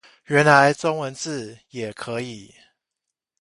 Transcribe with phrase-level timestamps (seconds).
[0.25, 2.55] 原來中文字也可以